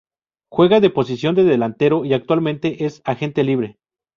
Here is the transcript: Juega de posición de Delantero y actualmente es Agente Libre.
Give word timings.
Juega 0.51 0.79
de 0.79 0.89
posición 0.89 1.35
de 1.35 1.43
Delantero 1.43 2.05
y 2.05 2.13
actualmente 2.13 2.85
es 2.85 3.03
Agente 3.05 3.43
Libre. 3.43 3.77